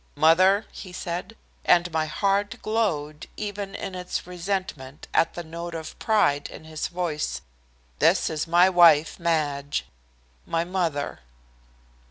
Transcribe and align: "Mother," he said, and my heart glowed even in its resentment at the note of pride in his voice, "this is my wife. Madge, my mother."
"Mother," 0.15 0.65
he 0.71 0.91
said, 0.91 1.37
and 1.63 1.91
my 1.91 2.07
heart 2.07 2.55
glowed 2.63 3.27
even 3.37 3.75
in 3.75 3.93
its 3.93 4.25
resentment 4.25 5.07
at 5.13 5.35
the 5.35 5.43
note 5.43 5.75
of 5.75 5.99
pride 5.99 6.49
in 6.49 6.63
his 6.63 6.87
voice, 6.87 7.41
"this 7.99 8.27
is 8.27 8.47
my 8.47 8.67
wife. 8.67 9.19
Madge, 9.19 9.85
my 10.47 10.63
mother." 10.63 11.19